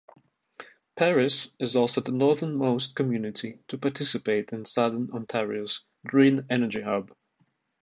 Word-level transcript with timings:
Paris 0.95 1.55
is 1.59 1.75
also 1.75 2.01
the 2.01 2.11
northernmost 2.11 2.95
community 2.95 3.59
to 3.67 3.77
participate 3.77 4.51
in 4.51 4.65
Southern 4.65 5.11
Ontario's 5.11 5.85
Green 6.07 6.43
Energy 6.49 6.81
Hub. 6.81 7.15